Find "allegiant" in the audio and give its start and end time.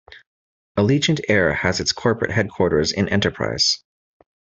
0.79-1.19